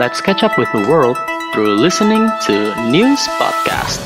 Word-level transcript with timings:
Let's 0.00 0.24
catch 0.24 0.40
up 0.40 0.56
with 0.56 0.72
the 0.72 0.80
world 0.88 1.20
through 1.52 1.76
listening 1.76 2.24
to 2.48 2.72
News 2.88 3.20
Podcast. 3.36 4.00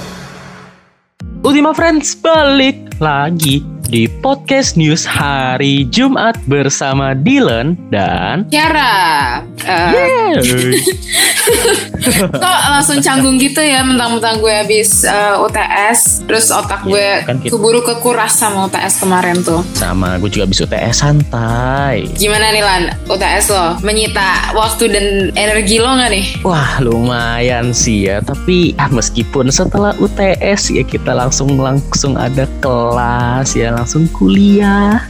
Ultima 1.47 1.71
Friends 1.71 2.19
balik 2.19 2.99
lagi 2.99 3.63
di 3.87 4.11
podcast 4.19 4.75
news 4.75 5.07
hari 5.07 5.87
Jumat 5.95 6.35
bersama 6.51 7.15
Dylan 7.15 7.79
dan 7.95 8.43
Tiara. 8.51 9.47
Uh, 9.63 10.35
kok 12.35 12.41
langsung 12.69 12.99
canggung 12.99 13.37
gitu 13.37 13.59
ya 13.59 13.81
mentang-mentang 13.81 14.39
gue 14.39 14.53
habis 14.55 15.03
uh, 15.03 15.41
UTS 15.41 16.25
terus 16.25 16.49
otak 16.49 16.83
gue 16.83 16.97
Ya, 16.97 17.21
kan 17.23 17.37
kita- 17.39 17.53
keburu 17.53 17.81
kekuras 17.81 18.33
sama 18.35 18.65
UTS 18.65 18.99
kemarin 18.99 19.41
tuh. 19.41 19.61
sama 19.73 20.17
gue 20.17 20.29
juga 20.29 20.45
bisa 20.45 20.65
UTS 20.65 20.97
santai. 20.97 22.09
Gimana 22.15 22.49
nih 22.49 22.61
Lan? 22.61 22.83
UTS 23.07 23.45
lo 23.49 23.65
menyita 23.81 24.25
waktu 24.53 24.85
dan 24.87 25.07
energi 25.35 25.77
lo 25.77 25.93
nggak 25.93 26.11
nih? 26.11 26.25
Wah 26.43 26.79
lumayan 26.79 27.71
sih 27.71 28.05
ya 28.05 28.21
Tapi 28.21 28.75
ah, 28.75 28.89
meskipun 28.89 29.49
setelah 29.49 29.93
UTS 29.97 30.71
ya 30.71 30.83
kita 30.83 31.13
langsung 31.13 31.57
langsung 31.57 32.15
ada 32.15 32.45
kelas 32.59 33.53
ya 33.53 33.71
Langsung 33.71 34.07
kuliah. 34.11 35.01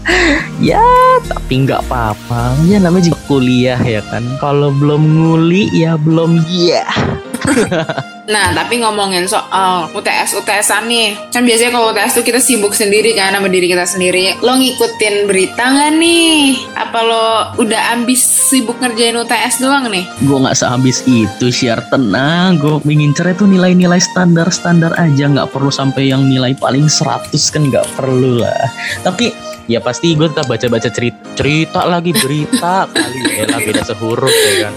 Ya 0.58 0.82
tapi 1.24 1.64
nggak 1.64 1.84
apa-apa. 1.84 2.54
Ya 2.64 2.78
namanya 2.78 3.08
juga 3.08 3.20
kuliah 3.26 3.78
ya 3.78 4.00
kan. 4.04 4.22
Kalau 4.38 4.70
belum 4.70 5.00
nguli 5.00 5.72
ya 5.72 5.96
belum. 5.96 6.44
Ya 6.46 6.83
Yeah. 6.84 8.10
Nah 8.24 8.56
tapi 8.56 8.80
ngomongin 8.80 9.28
soal 9.28 9.92
UTS 9.92 10.40
UTSan 10.40 10.88
nih. 10.88 11.12
Kan 11.28 11.44
biasanya 11.44 11.76
kalau 11.76 11.92
UTS 11.92 12.12
tuh 12.16 12.24
kita 12.24 12.40
sibuk 12.40 12.72
sendiri 12.72 13.12
kan 13.12 13.36
sama 13.36 13.52
diri 13.52 13.68
kita 13.68 13.84
sendiri. 13.84 14.40
Lo 14.40 14.56
ngikutin 14.56 15.28
berita 15.28 15.64
nggak 15.68 15.92
nih? 16.00 16.56
Apa 16.72 16.98
lo 17.04 17.26
udah 17.60 17.92
ambis 17.92 18.24
sibuk 18.24 18.80
ngerjain 18.80 19.16
UTS 19.20 19.60
doang 19.60 19.92
nih? 19.92 20.08
Gue 20.24 20.38
nggak 20.40 20.56
sehabis 20.56 21.04
itu 21.04 21.52
share 21.52 21.84
tenang 21.92 22.56
Gue 22.56 22.80
mengincar 22.88 23.28
itu 23.28 23.44
nilai-nilai 23.44 24.00
standar-standar 24.00 24.96
aja. 24.96 25.28
Nggak 25.28 25.52
perlu 25.52 25.68
sampai 25.68 26.08
yang 26.08 26.24
nilai 26.24 26.56
paling 26.56 26.88
100 26.88 27.28
kan 27.52 27.62
nggak 27.68 27.86
perlu 27.92 28.40
lah. 28.40 28.64
Tapi 29.04 29.32
ya 29.68 29.80
pasti 29.80 30.12
gue 30.12 30.28
tetap 30.28 30.48
baca-baca 30.48 30.88
cerita 30.92 31.24
cerita 31.34 31.82
lagi 31.84 32.14
berita 32.14 32.86
kali 32.94 33.20
ya. 33.42 33.58
Beda 33.58 33.82
sehuruf 33.82 34.30
ya 34.30 34.70
kan. 34.70 34.72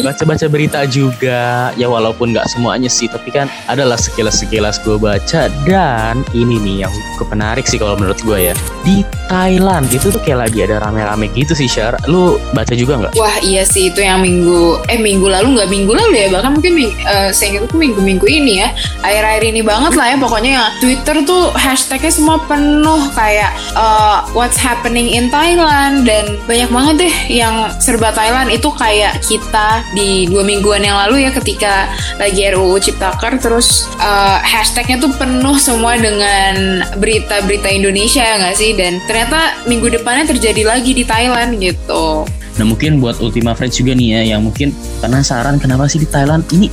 Baca-baca 0.00 0.46
berita 0.48 0.80
juga. 0.88 1.70
Ya 1.76 1.86
walaupun 1.86 2.32
nggak 2.32 2.48
semuanya 2.48 2.87
sih 2.88 3.06
tapi 3.06 3.30
kan 3.30 3.46
adalah 3.68 4.00
sekilas-sekilas 4.00 4.80
gue 4.82 4.96
baca. 4.96 5.52
Dan 5.68 6.24
ini 6.32 6.56
nih 6.58 6.76
yang 6.88 6.92
cukup 7.14 7.36
menarik 7.36 7.68
sih 7.68 7.78
kalau 7.78 7.94
menurut 7.94 8.18
gue 8.24 8.50
ya. 8.50 8.54
Di 8.82 9.04
Thailand 9.28 9.86
itu 9.92 10.08
tuh 10.08 10.20
kayak 10.24 10.48
lagi 10.48 10.64
ada 10.64 10.80
rame-rame 10.80 11.28
gitu 11.36 11.52
sih 11.52 11.68
Syar 11.68 12.00
lu 12.08 12.40
baca 12.56 12.72
juga 12.72 12.96
nggak? 12.96 13.12
Wah 13.20 13.36
iya 13.44 13.62
sih 13.68 13.92
itu 13.92 14.00
yang 14.00 14.24
minggu 14.24 14.80
eh 14.88 14.96
minggu 14.96 15.28
lalu 15.28 15.60
nggak 15.60 15.68
minggu 15.68 15.92
lalu 15.92 16.12
ya 16.16 16.26
bahkan 16.32 16.56
mungkin 16.56 16.72
ming, 16.72 16.92
eh, 17.04 17.28
saya 17.30 17.60
ingat 17.60 17.76
minggu-minggu 17.76 18.24
ini 18.24 18.64
ya. 18.64 18.68
Akhir-akhir 19.04 19.42
ini 19.44 19.60
banget 19.60 19.92
lah 19.94 20.06
ya 20.08 20.16
pokoknya 20.16 20.50
ya. 20.56 20.66
Twitter 20.80 21.16
tuh 21.28 21.52
hashtagnya 21.52 22.12
semua 22.12 22.40
penuh 22.48 23.12
kayak 23.12 23.52
eh, 23.76 24.18
what's 24.32 24.56
happening 24.56 25.12
in 25.12 25.28
Thailand 25.28 26.08
dan 26.08 26.40
banyak 26.48 26.70
banget 26.72 26.94
deh 27.04 27.14
yang 27.28 27.68
serba 27.78 28.10
Thailand. 28.16 28.48
Itu 28.48 28.72
kayak 28.72 29.20
kita 29.20 29.84
di 29.92 30.24
dua 30.30 30.40
mingguan 30.46 30.80
yang 30.80 30.96
lalu 30.96 31.28
ya 31.28 31.30
ketika 31.34 31.90
lagi 32.16 32.48
RUU 32.48 32.77
Ciptaker 32.78 33.38
terus 33.38 33.86
eh, 34.00 34.38
hashtagnya 34.42 34.98
tuh 35.02 35.12
penuh 35.14 35.56
semua 35.60 35.98
dengan 35.98 36.82
berita-berita 36.98 37.68
Indonesia 37.68 38.24
ya 38.24 38.34
nggak 38.40 38.56
sih? 38.56 38.74
Dan 38.74 39.02
ternyata 39.04 39.54
minggu 39.68 39.92
depannya 39.92 40.30
terjadi 40.30 40.62
lagi 40.66 40.96
di 40.96 41.04
Thailand 41.04 41.58
gitu. 41.58 42.26
Nah 42.58 42.66
mungkin 42.66 42.98
buat 42.98 43.22
Ultima 43.22 43.54
Friends 43.54 43.78
juga 43.78 43.94
nih 43.94 44.18
ya 44.18 44.34
yang 44.34 44.42
mungkin 44.42 44.74
penasaran 44.98 45.62
kenapa 45.62 45.86
sih 45.86 46.02
di 46.02 46.08
Thailand? 46.10 46.42
Ini 46.50 46.66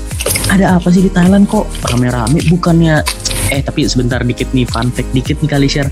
ada 0.49 0.81
apa 0.81 0.89
sih 0.89 1.05
di 1.05 1.11
Thailand 1.13 1.45
kok 1.45 1.69
rame-rame? 1.93 2.41
Bukannya 2.49 3.05
eh 3.53 3.61
tapi 3.61 3.85
sebentar 3.85 4.25
dikit 4.25 4.49
nih 4.57 4.65
fun 4.65 4.89
fact 4.89 5.13
dikit 5.13 5.37
nih 5.37 5.49
kali 5.49 5.67
share 5.69 5.89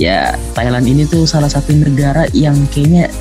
ya 0.00 0.32
Thailand 0.56 0.88
ini 0.88 1.04
tuh 1.04 1.28
salah 1.28 1.52
satu 1.52 1.76
negara 1.76 2.24
yang 2.32 2.56
kayaknya 2.72 3.12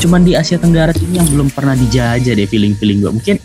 cuman 0.00 0.24
di 0.24 0.36
Asia 0.36 0.60
Tenggara 0.60 0.92
ini 0.96 1.20
yang 1.20 1.28
belum 1.28 1.48
pernah 1.52 1.72
dijajah 1.76 2.36
deh 2.36 2.48
feeling-feeling 2.48 3.00
gue 3.00 3.12
mungkin 3.12 3.36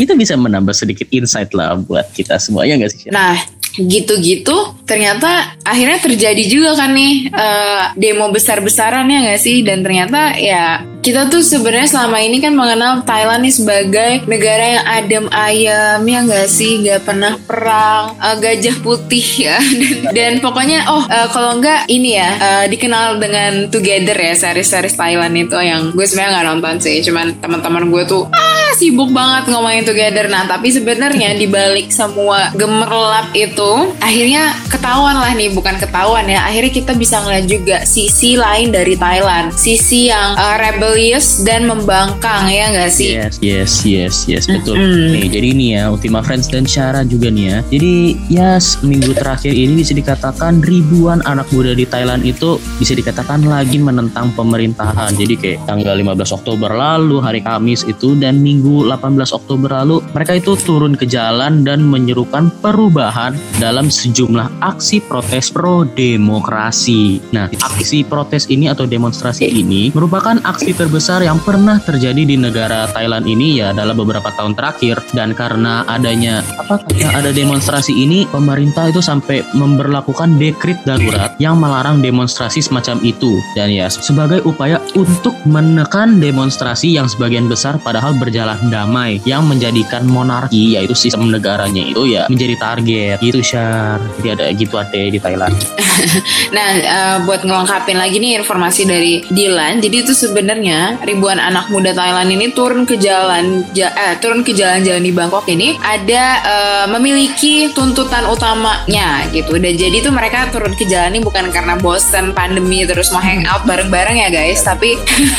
itu 0.00 0.12
bisa 0.16 0.34
menambah 0.38 0.72
sedikit 0.72 1.08
insight 1.12 1.52
lah 1.52 1.76
buat 1.76 2.08
kita 2.12 2.40
semuanya 2.40 2.80
nggak 2.80 2.92
sih? 2.92 3.10
Nah, 3.12 3.36
gitu-gitu 3.72 4.76
ternyata 4.84 5.56
akhirnya 5.64 5.96
terjadi 5.96 6.44
juga 6.44 6.76
kan 6.76 6.92
nih 6.92 7.32
eh, 7.32 7.82
demo 7.96 8.28
besar-besaran 8.28 9.08
ya 9.08 9.18
nggak 9.28 9.40
sih? 9.40 9.64
Dan 9.64 9.80
ternyata 9.84 10.36
ya 10.36 10.84
kita 11.02 11.26
tuh 11.26 11.42
sebenarnya 11.42 11.88
selama 11.90 12.22
ini 12.22 12.38
kan 12.38 12.54
mengenal 12.54 13.02
Thailand 13.02 13.42
nih 13.42 13.54
sebagai 13.54 14.12
negara 14.30 14.64
yang 14.78 14.84
adem 14.86 15.26
ayem 15.34 16.00
ya 16.04 16.20
nggak 16.24 16.48
sih? 16.48 16.72
Nggak 16.84 17.00
pernah 17.04 17.34
perang, 17.44 18.16
eh, 18.16 18.36
gajah 18.40 18.76
putih 18.80 19.26
ya. 19.48 19.56
Dan, 19.60 19.96
dan 20.12 20.32
pokoknya 20.44 20.88
oh 20.88 21.04
eh, 21.08 21.28
kalau 21.32 21.58
nggak 21.60 21.88
ini 21.88 22.16
ya 22.16 22.30
eh, 22.38 22.64
dikenal 22.68 23.20
dengan 23.20 23.68
Together 23.72 24.16
ya 24.16 24.34
series-series 24.36 24.96
Thailand 24.96 25.34
itu 25.36 25.56
yang 25.60 25.92
gue 25.92 26.04
sebenarnya 26.04 26.32
nggak 26.40 26.46
nonton 26.54 26.74
sih. 26.80 27.00
Cuman 27.04 27.40
teman-teman 27.40 27.88
gue 27.88 28.04
tuh 28.04 28.24
ah 28.32 28.61
sibuk 28.76 29.10
banget 29.10 29.48
ngomongin 29.50 29.84
Together. 29.84 30.26
Nah 30.28 30.46
tapi 30.46 30.68
sebenarnya 30.72 31.34
di 31.40 31.46
balik 31.48 31.88
semua 31.88 32.52
gemerlap 32.54 33.32
itu 33.32 33.94
akhirnya 33.98 34.54
ketahuan 34.68 35.16
lah 35.18 35.32
nih 35.34 35.50
bukan 35.50 35.76
ketahuan 35.80 36.28
ya 36.28 36.44
akhirnya 36.46 36.72
kita 36.72 36.92
bisa 36.94 37.20
ngeliat 37.24 37.46
juga 37.48 37.76
sisi 37.82 38.38
lain 38.38 38.70
dari 38.70 38.94
Thailand 38.94 39.50
sisi 39.56 40.12
yang 40.12 40.38
uh, 40.38 40.56
rebellious 40.60 41.42
dan 41.42 41.66
membangkang 41.66 42.46
ya 42.48 42.70
nggak 42.70 42.92
sih 42.92 43.10
Yes, 43.18 43.42
yes, 43.42 43.82
yes, 43.82 44.14
yes, 44.30 44.44
betul. 44.46 44.78
Mm-mm. 44.78 45.18
Nih, 45.18 45.26
jadi 45.26 45.46
ini 45.50 45.66
ya, 45.74 45.90
Ultima 45.90 46.22
Friends 46.22 46.46
dan 46.46 46.62
Syara 46.62 47.02
juga 47.02 47.26
nih 47.32 47.44
ya. 47.50 47.58
Jadi 47.74 47.94
ya 48.30 48.50
seminggu 48.62 49.10
terakhir 49.18 49.50
ini 49.50 49.82
bisa 49.82 49.90
dikatakan 49.98 50.62
ribuan 50.62 51.18
anak 51.26 51.50
muda 51.50 51.74
di 51.74 51.82
Thailand 51.82 52.22
itu 52.22 52.62
bisa 52.78 52.94
dikatakan 52.94 53.42
lagi 53.42 53.82
menentang 53.82 54.30
pemerintahan. 54.38 55.18
Jadi 55.18 55.34
kayak 55.34 55.58
tanggal 55.66 55.98
15 55.98 56.38
Oktober 56.38 56.70
lalu, 56.70 57.18
hari 57.18 57.42
Kamis 57.42 57.82
itu 57.82 58.14
dan 58.14 58.38
Minggu 58.38 58.61
18 58.62 59.18
Oktober 59.34 59.70
lalu, 59.82 59.98
mereka 60.14 60.38
itu 60.38 60.54
turun 60.54 60.94
ke 60.94 61.04
jalan 61.10 61.66
dan 61.66 61.82
menyerukan 61.82 62.54
perubahan 62.62 63.34
dalam 63.58 63.90
sejumlah 63.90 64.62
aksi 64.62 65.02
protes 65.02 65.50
pro 65.50 65.82
demokrasi. 65.84 67.18
Nah, 67.34 67.50
aksi 67.50 68.06
protes 68.06 68.46
ini 68.48 68.70
atau 68.70 68.86
demonstrasi 68.86 69.50
ini 69.50 69.90
merupakan 69.90 70.38
aksi 70.46 70.72
terbesar 70.72 71.24
yang 71.24 71.40
pernah 71.42 71.80
terjadi 71.82 72.22
di 72.22 72.36
negara 72.36 72.86
Thailand 72.92 73.24
ini 73.26 73.58
ya 73.58 73.72
dalam 73.72 73.96
beberapa 73.96 74.28
tahun 74.36 74.54
terakhir 74.54 75.00
dan 75.16 75.32
karena 75.32 75.82
adanya 75.88 76.44
apa 76.60 76.80
karena 76.86 77.10
ada 77.18 77.30
demonstrasi 77.32 77.92
ini 77.92 78.28
pemerintah 78.28 78.88
itu 78.88 79.00
sampai 79.00 79.44
memberlakukan 79.56 80.36
dekrit 80.36 80.78
darurat 80.84 81.34
yang 81.40 81.58
melarang 81.58 82.00
demonstrasi 82.00 82.60
semacam 82.60 83.00
itu 83.02 83.40
dan 83.56 83.72
ya 83.72 83.88
sebagai 83.88 84.44
upaya 84.44 84.80
untuk 84.96 85.34
menekan 85.48 86.20
demonstrasi 86.20 86.96
yang 86.96 87.08
sebagian 87.08 87.48
besar 87.48 87.80
padahal 87.80 88.16
berjalan 88.16 88.51
damai 88.68 89.20
yang 89.24 89.44
menjadikan 89.46 90.04
monarki 90.04 90.74
yaitu 90.74 90.94
sistem 90.96 91.28
negaranya 91.30 91.82
itu 91.84 92.08
ya 92.08 92.26
menjadi 92.26 92.54
target 92.58 93.16
gitu 93.20 93.40
Syar 93.40 94.00
jadi 94.20 94.28
ada 94.36 94.44
gitu 94.52 94.74
ada 94.76 94.98
di 94.98 95.18
Thailand 95.20 95.54
Nah, 96.56 96.68
eh, 96.76 97.16
buat 97.24 97.44
ngelengkapin 97.46 97.96
lagi 97.96 98.16
nih 98.18 98.40
informasi 98.42 98.82
dari 98.84 99.14
Dilan, 99.28 99.78
jadi 99.78 100.02
itu 100.04 100.12
sebenarnya 100.12 100.98
ribuan 101.06 101.38
anak 101.38 101.70
muda 101.70 101.94
Thailand 101.94 102.28
ini 102.28 102.50
turun 102.52 102.84
ke 102.84 102.98
jalan, 102.98 103.62
ja- 103.72 103.92
eh, 103.94 104.14
turun 104.18 104.42
ke 104.42 104.52
jalan-jalan 104.52 105.00
di 105.00 105.12
Bangkok 105.14 105.46
ini 105.48 105.78
ada 105.80 106.24
eh, 106.42 106.84
memiliki 106.90 107.70
tuntutan 107.72 108.26
utamanya 108.26 109.24
gitu. 109.30 109.56
Dan 109.56 109.78
jadi 109.78 110.02
tuh 110.02 110.12
mereka 110.12 110.50
turun 110.50 110.74
ke 110.74 110.84
jalan 110.84 111.14
ini 111.14 111.20
bukan 111.22 111.48
karena 111.54 111.78
bosen 111.78 112.34
pandemi 112.34 112.84
terus 112.84 113.14
mau 113.14 113.22
hangout 113.22 113.62
bareng-bareng 113.64 114.18
ya 114.18 114.28
guys, 114.28 114.60
tapi 114.66 114.98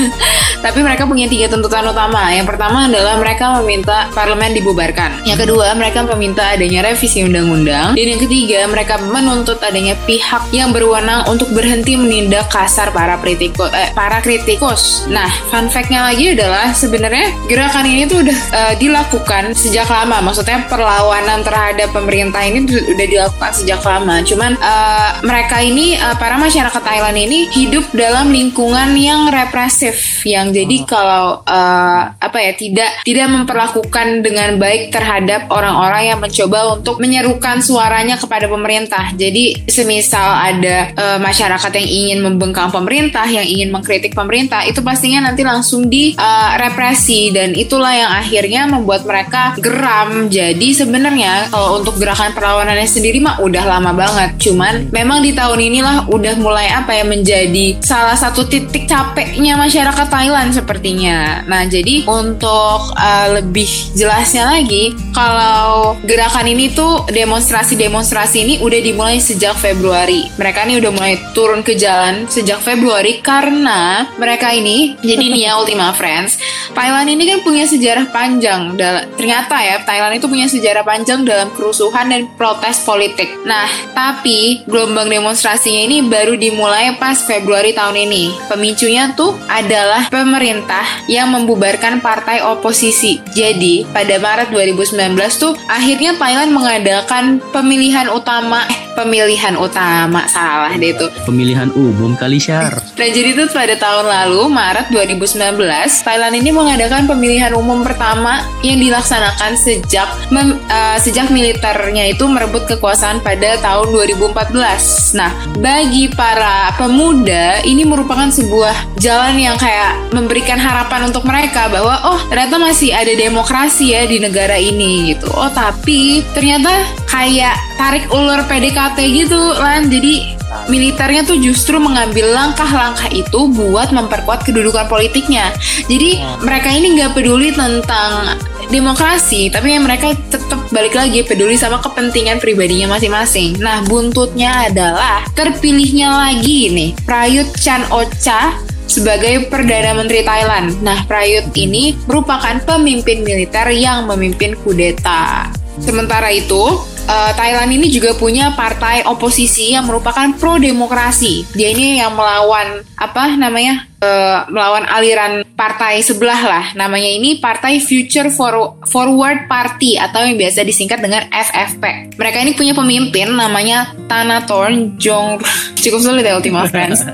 tapi 0.66 0.80
mereka 0.80 1.04
punya 1.04 1.28
tiga 1.28 1.52
tuntutan 1.52 1.84
utama. 1.86 2.32
Yang 2.32 2.56
pertama 2.56 2.88
adalah 2.88 3.03
mereka 3.20 3.60
meminta 3.62 4.08
parlemen 4.16 4.56
dibubarkan. 4.56 5.24
Yang 5.28 5.48
kedua, 5.48 5.76
mereka 5.76 6.08
meminta 6.16 6.56
adanya 6.56 6.84
revisi 6.88 7.24
undang-undang. 7.24 7.96
Dan 7.96 8.06
yang 8.16 8.22
ketiga, 8.22 8.66
mereka 8.72 9.00
menuntut 9.04 9.60
adanya 9.60 9.94
pihak 10.08 10.50
yang 10.56 10.72
berwenang 10.72 11.28
untuk 11.28 11.52
berhenti 11.52 12.00
menindak 12.00 12.48
kasar 12.50 12.90
para 12.96 13.20
kritikus. 13.20 13.70
Eh, 13.72 13.92
para 13.92 14.24
kritikus. 14.24 15.06
Nah, 15.12 15.30
fun 15.52 15.68
fact-nya 15.68 16.08
lagi 16.08 16.34
adalah 16.34 16.72
sebenarnya 16.72 17.32
gerakan 17.48 17.86
ini 17.86 18.04
tuh 18.08 18.24
udah 18.24 18.40
eh, 18.56 18.74
dilakukan 18.80 19.54
sejak 19.54 19.88
lama. 19.88 20.24
Maksudnya 20.24 20.66
perlawanan 20.72 21.44
terhadap 21.44 21.92
pemerintah 21.92 22.42
ini 22.44 22.66
udah 22.68 23.08
dilakukan 23.08 23.52
sejak 23.54 23.84
lama. 23.84 24.24
Cuman 24.24 24.56
eh, 24.58 25.10
mereka 25.26 25.60
ini 25.60 25.96
eh, 25.96 26.16
para 26.18 26.40
masyarakat 26.40 26.82
Thailand 26.84 27.18
ini 27.18 27.52
hidup 27.52 27.86
dalam 27.94 28.32
lingkungan 28.32 28.96
yang 28.98 29.30
represif 29.32 30.24
yang 30.28 30.52
jadi 30.52 30.78
kalau 30.88 31.42
eh, 31.48 32.02
apa 32.14 32.38
ya 32.40 32.54
tidak 32.56 32.83
tidak 33.04 33.28
memperlakukan 33.30 34.26
dengan 34.26 34.56
baik 34.58 34.94
terhadap 34.94 35.50
orang-orang 35.50 36.14
yang 36.14 36.20
mencoba 36.20 36.78
untuk 36.78 37.00
menyerukan 37.00 37.60
suaranya 37.60 38.16
kepada 38.20 38.48
pemerintah. 38.48 39.12
Jadi 39.14 39.68
semisal 39.68 40.24
ada 40.24 40.92
eh, 40.94 41.20
masyarakat 41.20 41.72
yang 41.80 41.90
ingin 41.90 42.20
membengkang 42.24 42.70
pemerintah, 42.74 43.26
yang 43.30 43.46
ingin 43.46 43.70
mengkritik 43.70 44.14
pemerintah, 44.18 44.66
itu 44.66 44.80
pastinya 44.82 45.30
nanti 45.30 45.46
langsung 45.46 45.86
di 45.88 46.16
uh, 46.18 46.58
represi 46.58 47.30
dan 47.30 47.54
itulah 47.54 47.94
yang 47.94 48.12
akhirnya 48.12 48.66
membuat 48.66 49.06
mereka 49.06 49.54
geram. 49.62 50.32
Jadi 50.32 50.74
sebenarnya 50.74 51.54
kalau 51.54 51.78
untuk 51.78 52.02
gerakan 52.02 52.34
perlawanannya 52.34 52.90
sendiri 52.90 53.22
mah 53.22 53.38
udah 53.44 53.64
lama 53.64 53.92
banget. 53.94 54.40
Cuman 54.42 54.90
memang 54.90 55.22
di 55.22 55.32
tahun 55.36 55.60
inilah 55.60 56.10
udah 56.10 56.34
mulai 56.42 56.74
apa 56.74 56.98
ya 56.98 57.06
menjadi 57.06 57.78
salah 57.84 58.18
satu 58.18 58.50
titik 58.50 58.90
capeknya 58.90 59.54
masyarakat 59.54 60.08
Thailand 60.10 60.50
sepertinya. 60.56 61.46
Nah, 61.46 61.70
jadi 61.70 62.06
untuk 62.10 62.73
uh, 62.80 63.28
lebih 63.42 63.68
jelasnya 63.94 64.48
lagi 64.48 64.96
kalau 65.14 65.98
gerakan 66.06 66.50
ini 66.50 66.74
tuh 66.74 67.06
demonstrasi-demonstrasi 67.10 68.38
ini 68.42 68.54
udah 68.62 68.80
dimulai 68.82 69.18
sejak 69.22 69.54
Februari. 69.58 70.30
Mereka 70.38 70.66
ini 70.66 70.82
udah 70.82 70.92
mulai 70.94 71.16
turun 71.38 71.62
ke 71.62 71.78
jalan 71.78 72.26
sejak 72.26 72.60
Februari 72.62 73.22
karena 73.22 74.10
mereka 74.18 74.50
ini 74.50 74.98
jadi 75.02 75.24
nih 75.30 75.42
ya 75.50 75.54
Ultima 75.62 75.94
Friends, 75.94 76.42
Thailand 76.74 77.08
ini 77.10 77.30
kan 77.30 77.40
punya 77.46 77.66
sejarah 77.70 78.10
panjang. 78.10 78.74
Ternyata 79.16 79.56
ya 79.62 79.82
Thailand 79.86 80.18
itu 80.18 80.26
punya 80.26 80.50
sejarah 80.50 80.82
panjang 80.82 81.22
dalam 81.24 81.54
kerusuhan 81.54 82.10
dan 82.10 82.26
protes 82.36 82.82
politik. 82.82 83.30
Nah, 83.46 83.70
tapi 83.94 84.66
gelombang 84.66 85.08
demonstrasinya 85.08 85.82
ini 85.86 86.02
baru 86.06 86.36
dimulai 86.36 86.98
pas 86.98 87.22
Februari 87.24 87.72
tahun 87.76 88.10
ini. 88.10 88.50
Pemicunya 88.50 89.14
tuh 89.14 89.38
adalah 89.48 90.10
pemerintah 90.10 90.84
yang 91.08 91.30
membubarkan 91.32 92.02
partai 92.02 92.42
oposisi. 92.64 93.20
Jadi, 93.36 93.84
pada 93.92 94.16
Maret 94.16 94.56
2019 94.56 95.20
tuh 95.36 95.52
akhirnya 95.68 96.16
Thailand 96.16 96.56
mengadakan 96.56 97.44
pemilihan 97.52 98.08
utama 98.08 98.64
eh, 98.72 98.83
pemilihan 98.94 99.58
utama 99.58 100.26
salah 100.30 100.74
deh 100.74 100.94
itu. 100.94 101.06
Pemilihan 101.26 101.70
umum 101.74 102.14
kali 102.18 102.38
syar. 102.42 102.78
Dan 102.94 103.10
jadi 103.14 103.34
itu 103.34 103.44
pada 103.50 103.74
tahun 103.78 104.06
lalu 104.06 104.50
Maret 104.54 104.88
2019 104.94 105.58
Thailand 106.06 106.34
ini 106.38 106.50
mengadakan 106.54 107.10
pemilihan 107.10 107.54
umum 107.58 107.82
pertama 107.82 108.46
yang 108.62 108.78
dilaksanakan 108.78 109.58
sejak 109.58 110.06
mem, 110.30 110.62
uh, 110.70 110.98
sejak 111.02 111.34
militernya 111.34 112.14
itu 112.14 112.26
merebut 112.30 112.70
kekuasaan 112.70 113.20
pada 113.26 113.58
tahun 113.60 113.90
2014 113.92 115.18
nah 115.18 115.32
bagi 115.60 116.10
para 116.14 116.74
pemuda 116.78 117.62
ini 117.66 117.86
merupakan 117.86 118.30
sebuah 118.30 118.98
jalan 118.98 119.38
yang 119.38 119.58
kayak 119.58 119.98
memberikan 120.14 120.58
harapan 120.58 121.10
untuk 121.10 121.26
mereka 121.26 121.70
bahwa 121.70 121.98
oh 122.08 122.20
ternyata 122.30 122.58
masih 122.62 122.94
ada 122.94 123.14
demokrasi 123.14 123.94
ya 123.94 124.06
di 124.06 124.18
negara 124.22 124.58
ini 124.58 125.14
gitu. 125.14 125.30
Oh 125.34 125.50
tapi 125.52 126.26
ternyata 126.34 126.72
kayak 127.14 127.54
tarik 127.78 128.10
ulur 128.10 128.42
PDKT 128.50 128.98
gitu 129.14 129.38
lan 129.62 129.86
jadi 129.86 130.34
militernya 130.66 131.22
tuh 131.26 131.38
justru 131.38 131.78
mengambil 131.78 132.34
langkah-langkah 132.34 133.10
itu 133.14 133.50
buat 133.54 133.94
memperkuat 133.94 134.42
kedudukan 134.50 134.90
politiknya 134.90 135.54
jadi 135.86 136.42
mereka 136.42 136.74
ini 136.74 136.98
nggak 136.98 137.14
peduli 137.14 137.54
tentang 137.54 138.42
demokrasi 138.74 139.54
tapi 139.54 139.78
mereka 139.78 140.18
tetap 140.34 140.58
balik 140.74 140.98
lagi 140.98 141.22
peduli 141.22 141.54
sama 141.54 141.78
kepentingan 141.86 142.42
pribadinya 142.42 142.98
masing-masing 142.98 143.62
nah 143.62 143.86
buntutnya 143.86 144.74
adalah 144.74 145.22
terpilihnya 145.38 146.10
lagi 146.10 146.74
nih 146.74 146.90
Prayut 147.06 147.50
Chan 147.62 147.86
Ocha 147.94 148.58
sebagai 148.94 149.50
Perdana 149.50 149.98
Menteri 149.98 150.22
Thailand. 150.22 150.78
Nah, 150.86 151.02
Prayut 151.10 151.50
ini 151.58 151.98
merupakan 152.06 152.62
pemimpin 152.62 153.26
militer 153.26 153.66
yang 153.74 154.06
memimpin 154.06 154.54
kudeta. 154.62 155.50
Sementara 155.82 156.30
itu, 156.30 156.78
uh, 157.08 157.32
Thailand 157.36 157.72
ini 157.72 157.88
juga 157.92 158.16
punya 158.16 158.54
partai 158.56 159.04
oposisi 159.08 159.76
yang 159.76 159.88
merupakan 159.88 160.32
pro 160.40 160.60
demokrasi. 160.60 161.48
Dia 161.56 161.72
ini 161.72 162.00
yang 162.00 162.16
melawan 162.16 162.84
apa 162.96 163.36
namanya? 163.36 163.88
Uh, 164.04 164.44
melawan 164.52 164.84
aliran 164.84 165.48
partai 165.56 166.04
sebelah 166.04 166.42
lah. 166.44 166.66
Namanya 166.76 167.08
ini 167.08 167.40
Partai 167.40 167.80
Future 167.80 168.28
For 168.28 168.84
Forward 168.84 169.48
Party 169.48 169.96
atau 169.96 170.28
yang 170.28 170.36
biasa 170.36 170.68
disingkat 170.68 171.00
dengan 171.00 171.24
FFP. 171.32 172.12
Mereka 172.20 172.38
ini 172.44 172.52
punya 172.52 172.76
pemimpin 172.76 173.32
namanya 173.32 173.96
Thanathorn 174.12 175.00
Jong. 175.00 175.40
Cukup 175.84 176.04
sulit 176.04 176.28
ya 176.28 176.36
Ultima 176.36 176.68
Friends. 176.68 177.08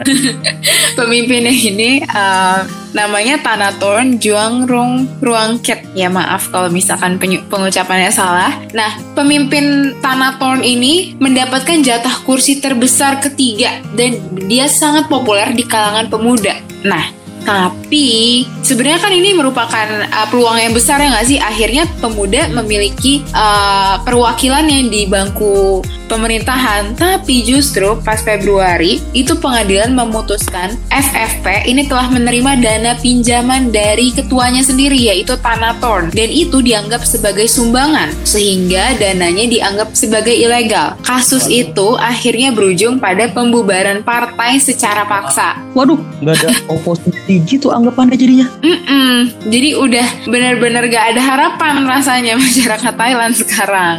Pemimpinnya 0.99 1.53
ini 1.53 2.01
uh, 2.09 2.65
namanya 2.97 3.37
Thanathorn 3.41 4.17
Juang 4.17 4.65
Rung 4.65 5.05
Ruangket. 5.21 5.93
Ya 5.93 6.09
maaf 6.09 6.49
kalau 6.49 6.73
misalkan 6.73 7.21
pengucapannya 7.21 8.09
salah. 8.09 8.53
Nah, 8.73 8.97
pemimpin 9.13 9.93
Thanathorn 10.01 10.65
ini 10.65 11.13
mendapatkan 11.21 11.85
jatah 11.85 12.25
kursi 12.25 12.57
terbesar 12.57 13.21
ketiga 13.21 13.77
dan 13.93 14.17
dia 14.49 14.65
sangat 14.65 15.05
populer 15.05 15.53
di 15.53 15.65
kalangan 15.65 16.09
pemuda. 16.09 16.69
Nah, 16.85 17.11
tapi 17.43 18.43
sebenarnya 18.61 18.99
kan 19.01 19.11
ini 19.15 19.33
merupakan 19.33 19.87
uh, 20.05 20.27
peluang 20.29 20.59
yang 20.59 20.73
besar 20.75 20.99
ya 20.99 21.11
nggak 21.11 21.27
sih? 21.27 21.39
Akhirnya 21.39 21.87
pemuda 21.99 22.51
memiliki 22.51 23.25
uh, 23.33 23.99
perwakilan 24.03 24.67
yang 24.67 24.87
di 24.91 25.07
bangku 25.07 25.83
pemerintahan. 26.09 26.97
Tapi 26.97 27.45
justru 27.45 28.01
pas 28.01 28.17
Februari 28.19 28.97
itu 29.13 29.37
pengadilan 29.37 29.93
memutuskan 29.93 30.73
FFP 30.89 31.69
ini 31.69 31.85
telah 31.85 32.09
menerima 32.09 32.57
dana 32.57 32.97
pinjaman 32.97 33.69
dari 33.69 34.09
ketuanya 34.09 34.65
sendiri 34.65 34.97
yaitu 34.97 35.37
Tanatorn 35.37 36.09
dan 36.09 36.29
itu 36.33 36.65
dianggap 36.65 37.05
sebagai 37.05 37.45
sumbangan 37.45 38.09
sehingga 38.25 38.97
dananya 38.97 39.45
dianggap 39.45 39.93
sebagai 39.93 40.33
ilegal. 40.33 40.97
Kasus 41.05 41.45
itu 41.45 41.95
akhirnya 42.01 42.49
berujung 42.49 42.97
pada 42.97 43.29
pembubaran 43.29 44.01
partai 44.01 44.57
secara 44.57 45.05
paksa. 45.05 45.61
Waduh, 45.77 46.01
nggak 46.25 46.35
ada 46.41 46.49
oposisi 46.73 47.45
gitu 47.45 47.69
anggapannya 47.69 48.17
jadinya. 48.17 48.47
Mm-mm. 48.65 49.29
Jadi 49.47 49.69
udah 49.75 50.07
benar-benar 50.25 50.87
gak 50.87 51.15
ada 51.15 51.21
harapan 51.21 51.83
rasanya 51.85 52.33
masyarakat 52.41 52.93
Thailand 52.95 53.33
sekarang. 53.35 53.95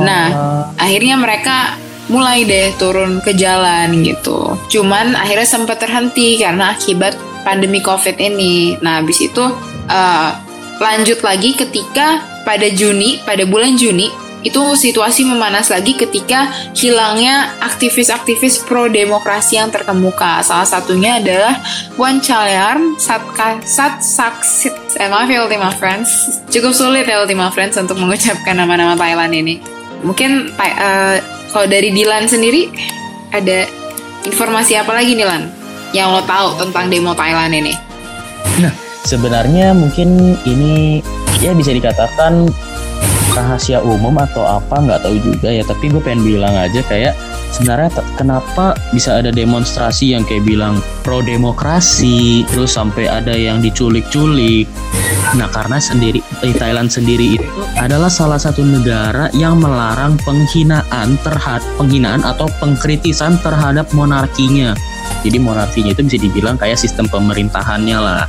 Nah, 0.00 0.26
akhirnya 0.80 1.19
mereka 1.20 1.76
mulai 2.10 2.42
deh 2.42 2.74
turun 2.80 3.22
ke 3.22 3.36
jalan 3.36 4.02
gitu. 4.02 4.58
Cuman 4.66 5.14
akhirnya 5.14 5.46
sempat 5.46 5.78
terhenti 5.78 6.42
karena 6.42 6.74
akibat 6.74 7.14
pandemi 7.46 7.78
COVID 7.78 8.18
ini. 8.18 8.74
Nah, 8.82 9.00
habis 9.00 9.22
itu 9.22 9.44
uh, 9.86 10.30
lanjut 10.82 11.22
lagi 11.22 11.54
ketika 11.54 12.24
pada 12.42 12.66
Juni, 12.72 13.22
pada 13.22 13.46
bulan 13.46 13.78
Juni 13.78 14.10
itu 14.40 14.60
situasi 14.72 15.28
memanas 15.28 15.68
lagi 15.68 15.92
ketika 15.92 16.48
hilangnya 16.72 17.52
aktivis-aktivis 17.60 18.64
pro 18.64 18.88
demokrasi 18.88 19.60
yang 19.60 19.68
terkemuka. 19.68 20.40
Salah 20.40 20.64
satunya 20.64 21.20
adalah 21.20 21.60
Wan 22.00 22.24
Chalyarn, 22.24 22.96
Satka, 22.96 23.60
Sat 23.68 24.00
Saksit. 24.00 24.72
Eh, 24.96 25.12
maaf 25.12 25.28
ya 25.28 25.44
Ultima 25.44 25.68
Friends. 25.76 26.40
Cukup 26.48 26.72
sulit 26.72 27.04
ya 27.04 27.20
Ultima 27.20 27.52
Friends 27.52 27.76
untuk 27.76 28.00
mengucapkan 28.00 28.56
nama-nama 28.56 28.96
Thailand 28.96 29.36
ini. 29.36 29.79
Mungkin 30.00 30.56
uh, 30.56 31.16
kalau 31.52 31.66
dari 31.68 31.92
Dilan 31.92 32.24
sendiri 32.26 32.70
ada 33.30 33.68
informasi 34.24 34.76
apa 34.76 34.96
lagi 34.96 35.16
nih 35.16 35.26
Lan 35.26 35.48
yang 35.90 36.14
lo 36.14 36.22
tahu 36.22 36.56
tentang 36.60 36.86
demo 36.88 37.12
Thailand 37.12 37.52
ini? 37.52 37.74
Nah, 38.62 38.72
sebenarnya 39.04 39.74
mungkin 39.74 40.38
ini 40.46 41.02
ya 41.42 41.56
bisa 41.56 41.74
dikatakan 41.74 42.48
rahasia 43.32 43.78
umum 43.80 44.18
atau 44.18 44.42
apa 44.42 44.82
nggak 44.82 45.00
tahu 45.06 45.16
juga 45.22 45.48
ya 45.54 45.62
tapi 45.62 45.88
gue 45.88 46.02
pengen 46.02 46.26
bilang 46.26 46.54
aja 46.58 46.82
kayak 46.84 47.14
sebenarnya 47.54 47.90
kenapa 48.18 48.74
bisa 48.90 49.22
ada 49.22 49.30
demonstrasi 49.30 50.14
yang 50.14 50.26
kayak 50.26 50.42
bilang 50.44 50.82
pro 51.06 51.22
demokrasi 51.22 52.42
terus 52.50 52.74
sampai 52.74 53.06
ada 53.06 53.32
yang 53.34 53.62
diculik-culik 53.62 54.66
nah 55.36 55.46
karena 55.52 55.78
sendiri 55.78 56.20
di 56.42 56.52
Thailand 56.56 56.90
sendiri 56.90 57.38
itu 57.38 57.46
adalah 57.78 58.10
salah 58.10 58.40
satu 58.40 58.64
negara 58.66 59.30
yang 59.36 59.60
melarang 59.62 60.18
penghinaan 60.26 61.16
terhadap 61.22 61.66
penghinaan 61.78 62.24
atau 62.26 62.50
pengkritisan 62.58 63.38
terhadap 63.44 63.86
monarkinya 63.94 64.74
jadi 65.22 65.38
monarkinya 65.38 65.92
itu 65.94 66.02
bisa 66.02 66.18
dibilang 66.18 66.56
kayak 66.58 66.80
sistem 66.80 67.06
pemerintahannya 67.08 67.98
lah 67.98 68.24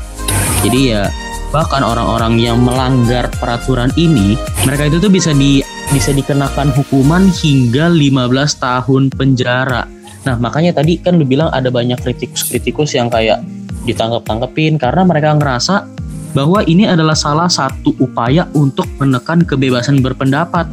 jadi 0.61 0.79
ya 0.79 1.03
bahkan 1.51 1.83
orang-orang 1.83 2.39
yang 2.39 2.63
melanggar 2.63 3.27
peraturan 3.41 3.91
ini 3.99 4.39
mereka 4.63 4.87
itu 4.87 5.03
tuh 5.03 5.11
bisa 5.11 5.35
di 5.35 5.59
bisa 5.91 6.15
dikenakan 6.15 6.71
hukuman 6.71 7.27
hingga 7.27 7.91
15 7.91 8.63
tahun 8.63 9.03
penjara. 9.11 9.83
Nah, 10.23 10.35
makanya 10.39 10.79
tadi 10.79 10.95
kan 11.03 11.19
lu 11.19 11.27
bilang 11.27 11.51
ada 11.51 11.67
banyak 11.67 11.99
kritikus-kritikus 11.99 12.95
yang 12.95 13.11
kayak 13.11 13.43
ditangkap-tangkepin 13.83 14.79
karena 14.79 15.03
mereka 15.03 15.35
ngerasa 15.35 15.83
bahwa 16.31 16.63
ini 16.63 16.87
adalah 16.87 17.15
salah 17.15 17.51
satu 17.51 17.95
upaya 17.99 18.47
untuk 18.55 18.87
menekan 18.99 19.43
kebebasan 19.43 19.99
berpendapat. 19.99 20.67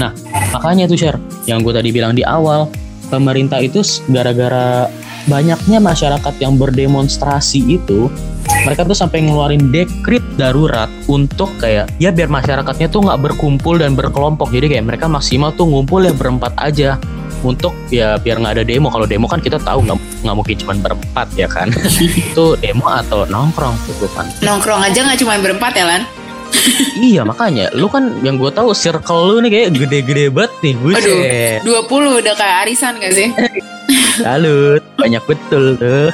Nah, 0.00 0.12
makanya 0.54 0.90
tuh 0.90 0.98
share 0.98 1.18
yang 1.46 1.62
gue 1.62 1.72
tadi 1.74 1.90
bilang 1.94 2.16
di 2.16 2.24
awal, 2.24 2.70
pemerintah 3.10 3.58
itu 3.60 3.82
gara-gara 4.10 4.88
banyaknya 5.28 5.78
masyarakat 5.82 6.34
yang 6.40 6.56
berdemonstrasi 6.56 7.76
itu 7.76 8.08
mereka 8.64 8.88
tuh 8.88 8.96
sampai 8.96 9.24
ngeluarin 9.24 9.68
dekrit 9.68 10.24
darurat 10.40 10.88
untuk 11.06 11.52
kayak 11.60 11.92
ya 12.00 12.08
biar 12.10 12.32
masyarakatnya 12.32 12.88
tuh 12.88 13.04
nggak 13.04 13.20
berkumpul 13.30 13.76
dan 13.76 13.92
berkelompok 13.92 14.48
jadi 14.48 14.66
kayak 14.78 14.84
mereka 14.88 15.06
maksimal 15.06 15.52
tuh 15.52 15.68
ngumpul 15.68 16.02
ya 16.02 16.12
berempat 16.16 16.56
aja 16.56 16.96
untuk 17.44 17.72
ya 17.88 18.16
biar 18.20 18.40
nggak 18.40 18.60
ada 18.60 18.64
demo 18.64 18.88
kalau 18.92 19.04
demo 19.04 19.28
kan 19.28 19.40
kita 19.40 19.60
tahu 19.60 19.84
nggak 19.84 19.98
nggak 20.20 20.36
mungkin 20.36 20.56
cuma 20.60 20.74
berempat 20.78 21.28
ya 21.34 21.48
kan? 21.48 21.68
Itu 22.32 22.56
demo 22.60 22.86
atau 22.88 23.24
nongkrong 23.28 23.76
tuh 23.88 24.10
kan 24.12 24.26
Nongkrong 24.44 24.84
aja 24.84 25.00
nggak 25.04 25.18
cuma 25.20 25.40
berempat 25.40 25.72
ya 25.76 25.84
Lan? 25.88 26.02
iya 27.10 27.22
makanya. 27.24 27.72
Lu 27.72 27.88
kan 27.88 28.20
yang 28.20 28.36
gue 28.36 28.50
tahu 28.52 28.76
circle 28.76 29.32
lu 29.32 29.34
nih 29.44 29.50
kayak 29.50 29.68
gede-gede 29.76 30.24
banget 30.28 30.52
nih 30.60 30.74
Aduh, 30.76 30.84
buset 30.84 31.60
20 31.64 32.20
udah 32.20 32.34
kayak 32.36 32.56
arisan 32.66 32.92
gak 33.00 33.12
sih? 33.14 33.28
salut 34.24 34.82
banyak 34.98 35.22
betul 35.24 35.74
tuh. 35.78 36.10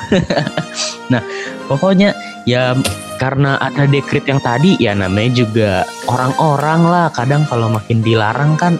Nah 1.13 1.23
pokoknya 1.67 2.15
ya 2.47 2.77
karena 3.17 3.57
ada 3.59 3.89
dekrit 3.89 4.29
yang 4.29 4.41
tadi 4.45 4.77
ya 4.79 4.93
namanya 4.93 5.31
juga 5.45 5.71
orang-orang 6.07 6.81
lah. 6.87 7.07
Kadang 7.13 7.49
kalau 7.49 7.73
makin 7.73 8.01
dilarang 8.05 8.55
kan 8.61 8.79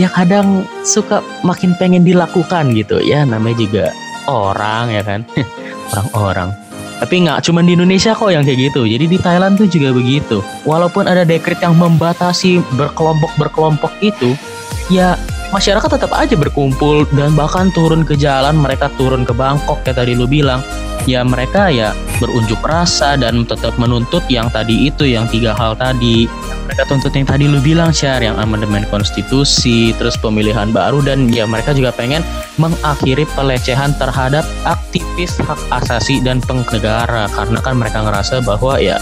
ya 0.00 0.08
kadang 0.12 0.64
suka 0.86 1.24
makin 1.42 1.74
pengen 1.80 2.04
dilakukan 2.06 2.72
gitu. 2.76 3.00
Ya 3.02 3.24
namanya 3.26 3.56
juga 3.58 3.84
orang 4.28 4.92
ya 4.92 5.02
kan? 5.02 5.20
Orang-orang. 5.94 6.50
Tapi 6.96 7.28
nggak 7.28 7.44
cuma 7.44 7.60
di 7.60 7.76
Indonesia 7.76 8.16
kok 8.16 8.32
yang 8.32 8.42
kayak 8.42 8.72
gitu. 8.72 8.88
Jadi 8.88 9.04
di 9.04 9.18
Thailand 9.20 9.60
tuh 9.60 9.68
juga 9.68 9.92
begitu. 9.92 10.40
Walaupun 10.64 11.04
ada 11.04 11.28
dekrit 11.28 11.60
yang 11.60 11.76
membatasi 11.76 12.64
berkelompok-berkelompok 12.72 13.92
itu 14.00 14.32
ya 14.88 15.20
masyarakat 15.54 15.88
tetap 15.98 16.12
aja 16.14 16.34
berkumpul 16.34 17.06
dan 17.14 17.34
bahkan 17.38 17.70
turun 17.70 18.02
ke 18.02 18.18
jalan 18.18 18.58
mereka 18.58 18.90
turun 18.98 19.22
ke 19.22 19.30
Bangkok 19.34 19.82
kayak 19.86 20.02
tadi 20.02 20.12
lu 20.16 20.26
bilang. 20.26 20.62
Ya 21.06 21.22
mereka 21.22 21.70
ya 21.70 21.94
berunjuk 22.18 22.58
rasa 22.66 23.14
dan 23.14 23.46
tetap 23.46 23.78
menuntut 23.78 24.26
yang 24.26 24.50
tadi 24.50 24.90
itu 24.90 25.06
yang 25.06 25.30
tiga 25.30 25.54
hal 25.54 25.78
tadi. 25.78 26.26
Mereka 26.66 26.82
tuntut 26.90 27.14
yang 27.14 27.30
tadi 27.30 27.46
lu 27.46 27.62
bilang 27.62 27.94
share 27.94 28.26
yang 28.26 28.34
amandemen 28.42 28.82
konstitusi 28.90 29.94
terus 29.94 30.18
pemilihan 30.18 30.74
baru 30.74 30.98
dan 31.06 31.30
ya 31.30 31.46
mereka 31.46 31.70
juga 31.78 31.94
pengen 31.94 32.26
mengakhiri 32.58 33.22
pelecehan 33.38 33.94
terhadap 34.02 34.42
aktivis 34.66 35.38
hak 35.38 35.60
asasi 35.78 36.18
dan 36.18 36.42
penegara 36.42 37.30
karena 37.30 37.58
kan 37.62 37.78
mereka 37.78 38.02
ngerasa 38.02 38.42
bahwa 38.42 38.82
ya 38.82 38.98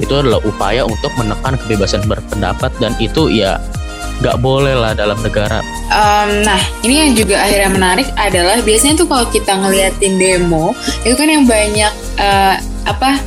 itu 0.00 0.12
adalah 0.16 0.40
upaya 0.48 0.88
untuk 0.88 1.12
menekan 1.20 1.60
kebebasan 1.60 2.00
berpendapat 2.08 2.72
dan 2.80 2.96
itu 2.96 3.28
ya 3.28 3.60
nggak 4.22 4.36
boleh 4.38 4.74
lah 4.78 4.92
dalam 4.94 5.18
negara 5.20 5.60
Um, 5.92 6.40
nah, 6.40 6.56
ini 6.88 7.04
yang 7.04 7.12
juga 7.12 7.36
akhirnya 7.44 7.68
menarik 7.68 8.08
adalah 8.16 8.56
biasanya 8.64 9.04
tuh 9.04 9.04
kalau 9.04 9.28
kita 9.28 9.60
ngeliatin 9.60 10.16
demo, 10.16 10.72
itu 11.04 11.12
kan 11.12 11.28
yang 11.28 11.44
banyak 11.44 11.92
uh, 12.16 12.56
apa 12.88 13.20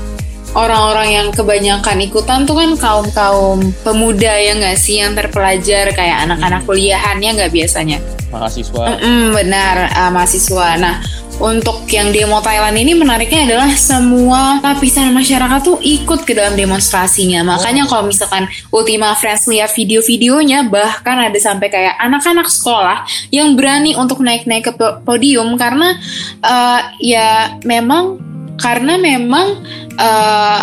orang-orang 0.58 1.08
yang 1.14 1.28
kebanyakan 1.30 2.02
ikutan 2.02 2.50
tuh 2.50 2.58
kan 2.58 2.74
kaum-kaum 2.74 3.70
pemuda 3.86 4.34
ya 4.34 4.58
nggak 4.58 4.82
sih 4.82 4.98
yang 4.98 5.14
terpelajar 5.14 5.94
kayak 5.94 6.26
anak-anak 6.26 6.66
kuliahannya 6.66 7.30
nggak 7.38 7.54
biasanya. 7.54 8.02
mahasiswa 8.34 8.98
Mm-mm, 8.98 9.38
benar 9.38 9.94
uh, 9.94 10.10
mahasiswa. 10.10 10.68
Nah, 10.82 11.06
untuk 11.40 11.84
yang 11.92 12.16
demo 12.16 12.40
Thailand 12.40 12.76
ini 12.80 12.96
menariknya 12.96 13.44
adalah 13.44 13.72
semua 13.76 14.64
lapisan 14.64 15.12
masyarakat 15.12 15.60
tuh 15.62 15.78
ikut 15.84 16.24
ke 16.24 16.32
dalam 16.32 16.56
demonstrasinya. 16.56 17.44
Makanya 17.44 17.86
kalau 17.92 18.08
misalkan 18.08 18.48
Ultima 18.72 19.12
Friends 19.20 19.44
lihat 19.52 19.76
video-videonya, 19.76 20.68
bahkan 20.72 21.20
ada 21.20 21.36
sampai 21.36 21.68
kayak 21.68 21.96
anak-anak 22.00 22.48
sekolah 22.48 23.04
yang 23.36 23.54
berani 23.60 23.94
untuk 24.00 24.24
naik-naik 24.24 24.72
ke 24.72 24.74
po- 24.74 25.04
podium 25.04 25.60
karena 25.60 26.00
uh, 26.40 26.82
ya 27.04 27.60
memang 27.68 28.20
karena 28.56 28.96
memang 28.96 29.60
uh, 30.00 30.62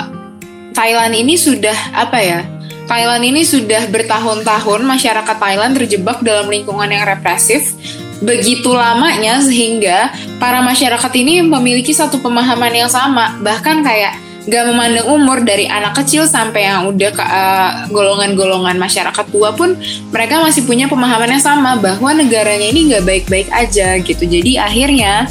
Thailand 0.73 1.12
ini 1.12 1.37
sudah 1.37 1.76
apa 1.93 2.19
ya? 2.21 2.41
Thailand 2.83 3.23
ini 3.23 3.47
sudah 3.47 3.88
bertahun-tahun 3.88 4.81
masyarakat 4.83 5.37
Thailand 5.38 5.73
terjebak 5.79 6.19
dalam 6.21 6.50
lingkungan 6.50 6.91
yang 6.91 7.07
represif 7.07 7.73
begitu 8.23 8.71
lamanya 8.71 9.43
sehingga 9.43 10.14
para 10.38 10.62
masyarakat 10.62 11.12
ini 11.19 11.43
memiliki 11.43 11.91
satu 11.91 12.23
pemahaman 12.23 12.73
yang 12.73 12.91
sama. 12.91 13.37
Bahkan 13.43 13.83
kayak 13.83 14.14
gak 14.43 14.64
memandang 14.67 15.07
umur 15.07 15.38
dari 15.47 15.71
anak 15.71 16.02
kecil 16.02 16.26
sampai 16.26 16.67
yang 16.67 16.91
udah 16.91 17.11
ke 17.14 17.23
uh, 17.23 17.71
golongan-golongan 17.95 18.75
masyarakat 18.75 19.26
tua 19.31 19.55
pun 19.55 19.79
mereka 20.11 20.43
masih 20.43 20.67
punya 20.67 20.91
pemahaman 20.91 21.38
yang 21.38 21.45
sama 21.45 21.79
bahwa 21.79 22.11
negaranya 22.11 22.67
ini 22.67 22.91
gak 22.91 23.07
baik-baik 23.07 23.49
aja 23.55 24.02
gitu. 24.02 24.26
Jadi 24.26 24.59
akhirnya 24.59 25.31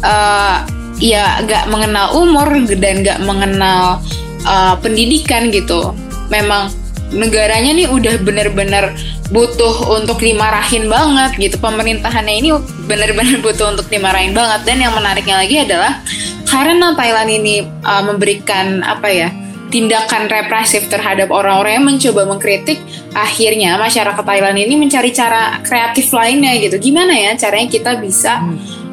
uh, 0.00 0.64
ya 1.00 1.40
gak 1.44 1.68
mengenal 1.68 2.16
umur 2.16 2.48
dan 2.80 3.04
gak 3.04 3.20
mengenal 3.24 4.00
uh, 4.48 4.74
pendidikan 4.80 5.52
gitu. 5.52 5.92
Memang 6.32 6.72
negaranya 7.10 7.74
nih 7.74 7.86
udah 7.90 8.14
bener-bener 8.22 8.94
butuh 9.30 10.00
untuk 10.00 10.18
dimarahin 10.22 10.86
banget 10.90 11.38
gitu. 11.38 11.56
Pemerintahannya 11.58 12.34
ini 12.34 12.50
bener-bener 12.86 13.38
butuh 13.46 13.74
untuk 13.74 13.86
dimarahin 13.90 14.34
banget. 14.34 14.66
Dan 14.66 14.82
yang 14.82 14.94
menariknya 14.94 15.36
lagi 15.42 15.56
adalah 15.62 16.02
karena 16.46 16.94
Thailand 16.98 17.30
ini 17.30 17.62
uh, 17.86 18.02
memberikan 18.02 18.82
apa 18.82 19.08
ya 19.10 19.28
tindakan 19.70 20.26
represif 20.26 20.90
terhadap 20.90 21.30
orang-orang 21.30 21.78
yang 21.78 21.86
mencoba 21.86 22.26
mengkritik 22.26 22.82
akhirnya 23.14 23.78
masyarakat 23.78 24.18
Thailand 24.26 24.58
ini 24.58 24.74
mencari 24.74 25.14
cara 25.14 25.62
kreatif 25.62 26.10
lainnya 26.10 26.58
gitu. 26.58 26.76
Gimana 26.78 27.14
ya 27.14 27.38
caranya 27.38 27.70
kita 27.70 28.02
bisa 28.02 28.42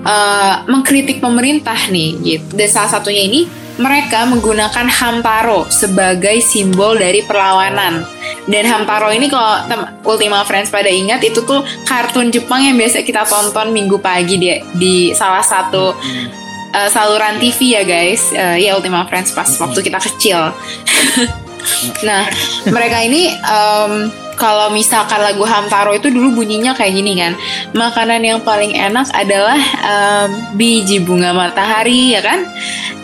uh, 0.06 0.56
mengkritik 0.70 1.18
pemerintah 1.18 1.78
nih 1.90 2.10
gitu. 2.22 2.54
Dan 2.54 2.70
salah 2.70 2.94
satunya 2.94 3.26
ini 3.26 3.50
mereka 3.78 4.26
menggunakan 4.26 4.90
hamtaro 4.90 5.70
sebagai 5.70 6.42
simbol 6.42 6.98
dari 6.98 7.22
perlawanan. 7.22 8.06
Dan 8.50 8.66
hamtaro 8.66 9.14
ini 9.14 9.30
kalau 9.30 9.64
Ultima 10.04 10.42
Friends 10.44 10.74
pada 10.74 10.90
ingat 10.90 11.22
itu 11.22 11.46
tuh 11.46 11.62
kartun 11.86 12.34
Jepang 12.34 12.66
yang 12.66 12.76
biasa 12.76 13.06
kita 13.06 13.24
tonton 13.30 13.70
minggu 13.72 14.02
pagi 14.02 14.36
di 14.42 14.50
di 14.74 14.96
salah 15.14 15.46
satu 15.46 15.94
uh, 16.74 16.90
saluran 16.90 17.38
TV 17.38 17.78
ya 17.78 17.84
guys. 17.86 18.34
Uh, 18.34 18.58
ya 18.58 18.74
Ultima 18.74 19.06
Friends 19.06 19.32
pas 19.32 19.48
waktu 19.62 19.80
kita 19.86 20.02
kecil. 20.02 20.52
nah, 22.08 22.26
mereka 22.72 22.98
ini 23.06 23.30
um, 23.46 24.10
kalau 24.38 24.70
misalkan 24.70 25.18
lagu 25.22 25.42
Hamtaro 25.46 25.98
itu 25.98 26.14
dulu 26.14 26.42
bunyinya 26.42 26.78
kayak 26.78 26.94
gini 26.94 27.14
kan. 27.18 27.34
Makanan 27.74 28.22
yang 28.22 28.40
paling 28.42 28.74
enak 28.74 29.10
adalah 29.14 29.58
um, 29.86 30.30
biji 30.58 31.02
bunga 31.02 31.34
matahari 31.34 32.14
ya 32.14 32.22
kan. 32.22 32.46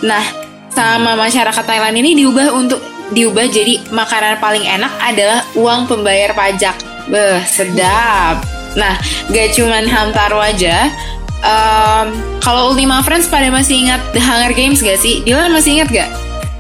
Nah, 0.05 0.42
sama 0.73 1.13
masyarakat 1.13 1.63
Thailand 1.63 1.95
ini 2.01 2.17
diubah 2.17 2.49
untuk 2.57 2.81
diubah 3.13 3.45
jadi 3.45 3.77
makanan 3.93 4.41
paling 4.41 4.65
enak 4.65 4.89
adalah 4.97 5.45
uang 5.53 5.85
pembayar 5.85 6.33
pajak. 6.33 6.73
Beh, 7.07 7.45
sedap. 7.45 8.41
Nah, 8.73 8.97
gak 9.29 9.53
cuman 9.53 9.85
Hamtaro 9.85 10.41
aja. 10.41 10.89
Um, 11.43 12.09
kalau 12.41 12.73
Ultima 12.73 13.05
Friends 13.05 13.29
pada 13.29 13.53
masih 13.53 13.85
ingat 13.85 14.01
The 14.15 14.21
Hunger 14.23 14.55
Games 14.55 14.81
gak 14.81 14.97
sih? 14.97 15.21
Dylan 15.21 15.53
masih 15.53 15.77
ingat 15.77 15.91
gak? 15.93 16.09